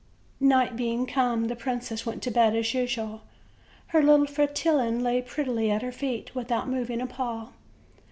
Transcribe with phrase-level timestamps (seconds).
[0.39, 3.21] Night being come, the princess went to bed as usual;
[3.89, 7.49] her little Fretillon lay prettily at her feet, without mov ing a paw.